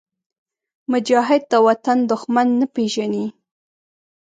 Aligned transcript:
مجاهد 0.91 1.41
د 1.51 1.53
وطن 1.67 1.97
دښمن 2.11 2.47
نه 2.59 2.67
پېژني. 2.75 3.25